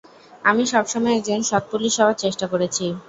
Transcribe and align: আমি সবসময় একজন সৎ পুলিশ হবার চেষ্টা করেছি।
আমি 0.43 0.63
সবসময় 0.73 1.15
একজন 1.17 1.39
সৎ 1.49 1.63
পুলিশ 1.71 1.93
হবার 1.99 2.15
চেষ্টা 2.23 2.45
করেছি। 2.53 2.85